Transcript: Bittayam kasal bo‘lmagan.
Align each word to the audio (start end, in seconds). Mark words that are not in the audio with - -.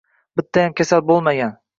Bittayam 0.39 0.73
kasal 0.81 1.03
bo‘lmagan. 1.11 1.53